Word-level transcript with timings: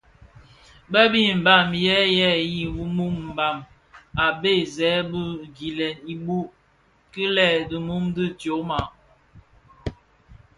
Bë 0.91 1.01
bi 1.11 1.21
Mbam 1.39 1.69
yèn 1.85 2.07
yè 2.17 2.29
yi 2.53 2.63
muu 2.95 3.13
mbam 3.29 3.57
a 4.23 4.25
begsè 4.41 4.91
dhi 5.11 5.23
gilèn 5.57 5.95
ibouk 6.13 6.49
ki 7.11 7.25
lè 7.35 7.47
di 7.69 7.77
mum 7.87 8.03
dhi 8.15 8.25
tyoma. 8.39 8.79